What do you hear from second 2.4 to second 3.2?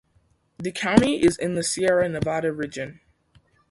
region.